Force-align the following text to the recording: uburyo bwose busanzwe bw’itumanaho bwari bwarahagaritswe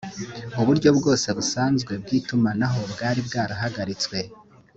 uburyo 0.61 0.89
bwose 0.97 1.27
busanzwe 1.37 1.93
bw’itumanaho 2.01 2.79
bwari 2.93 3.19
bwarahagaritswe 3.27 4.17